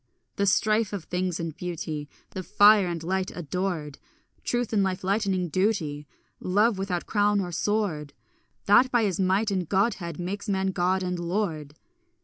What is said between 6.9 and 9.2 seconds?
crown or sword, That by his